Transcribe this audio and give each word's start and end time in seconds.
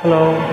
Hello. 0.00 0.46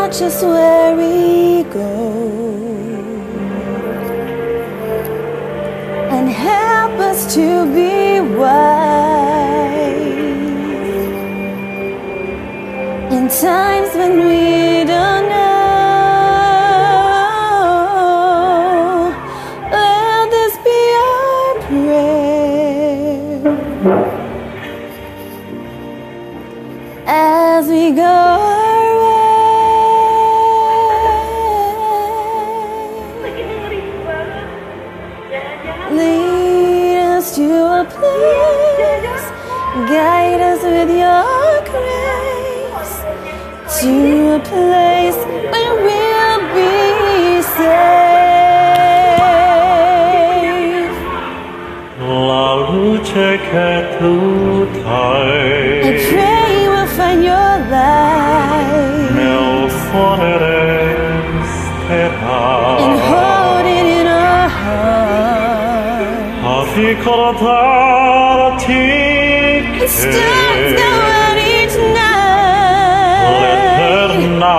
And 0.00 0.12
watch 0.12 0.22
us 0.22 0.42
where 0.42 0.96
we 0.96 1.62
go 1.64 1.90
and 6.10 6.28
help 6.28 6.92
us 7.00 7.34
to 7.34 7.66
be 7.74 8.20
wise 8.20 8.60
in 13.12 13.28
times 13.28 13.94
when 13.94 14.12
we 14.26 14.84
don't 14.84 15.28
know. 15.28 15.60
Let 19.70 20.30
this 20.30 20.54
be 20.64 20.80
our 21.08 21.54
prayer 21.66 22.20
as 27.06 27.68
we 27.68 27.92
go 27.92 28.49
with 40.80 40.96
your 40.96 41.60
grace 41.70 42.94
to 43.80 43.92
a 44.36 44.40
place 44.50 45.18
where 45.52 45.74
we'll 45.84 46.42
be 46.56 47.42
safe. 47.42 48.80
I 55.84 55.92
pray 56.12 56.68
we'll 56.72 56.90
find 56.98 57.20
your 57.30 57.52
light 57.74 59.10
and 62.84 62.98
hold 63.10 63.66
it 63.78 63.86
in 64.00 64.06
our 64.06 64.48
heart. 64.48 66.42
It 69.82 69.88
now 70.76 71.00
and 71.26 71.38
each 71.40 71.76
night. 71.94 73.38
l'eterna 73.40 74.58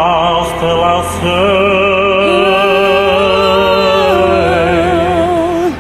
stella 0.50 0.96
sei 1.20 1.52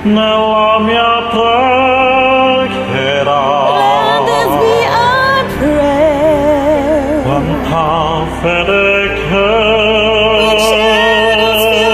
nella 0.03 0.79
mia 0.79 1.13
preghiera 1.33 3.41
Let 3.81 4.19
this 4.29 4.51
be 4.61 4.75
our 5.03 5.43
prayer. 5.57 7.21
quanta 7.23 7.89
fede 8.41 8.85
che 9.27 9.49
Each 10.51 10.63
shadows 10.69 11.63
fill 11.71 11.93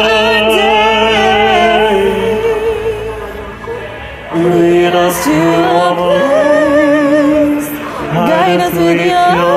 day. 0.58 1.96
lead 4.60 4.94
us 4.96 5.16
to 5.24 5.32
a 5.32 5.34
place. 5.96 6.37
With 8.88 9.57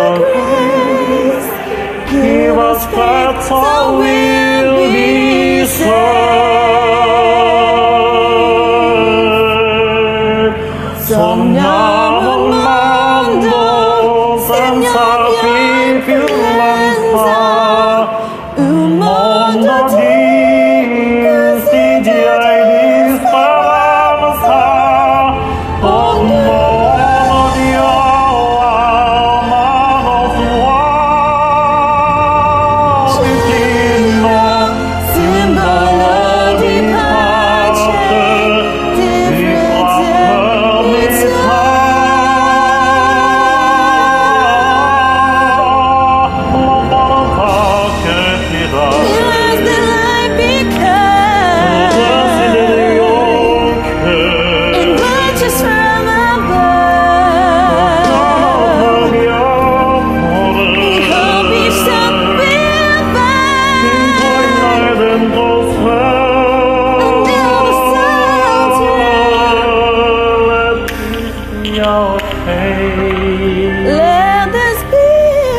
Let 72.83 74.45
this 74.53 74.79
be 74.93 75.09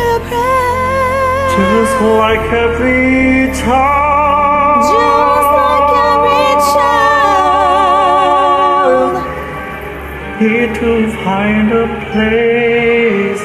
a 0.09 0.19
prayer. 0.29 1.49
Just 1.55 1.95
like 2.21 2.45
every 2.65 3.53
child, 3.61 4.81
Just 4.89 5.49
like 5.61 5.91
every 6.09 6.49
child, 7.91 9.13
here 10.39 10.69
to 10.81 10.91
find 11.23 11.67
a 11.71 11.85
place. 12.09 13.43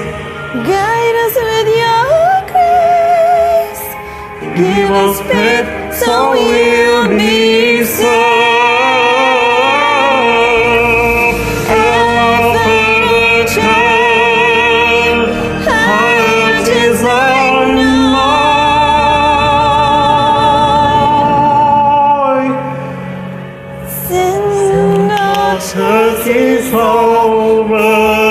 guide 0.71 1.17
us 1.27 1.37
with 1.49 1.69
your 1.85 2.11
grace. 2.53 3.85
Give 4.61 4.91
us 5.05 5.17
faith 5.31 5.69
so 6.03 6.13
we'll 6.33 7.09
be 7.11 7.85
saved. 7.85 8.56
is 26.25 26.73
over. 26.73 28.26